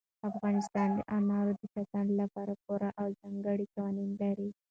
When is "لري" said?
4.21-4.49